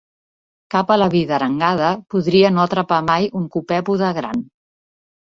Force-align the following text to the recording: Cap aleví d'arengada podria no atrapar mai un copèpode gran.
Cap 0.75 0.93
aleví 0.95 1.21
d'arengada 1.33 1.91
podria 2.15 2.53
no 2.57 2.65
atrapar 2.65 3.01
mai 3.13 3.31
un 3.43 3.49
copèpode 3.59 4.15
gran. 4.21 4.47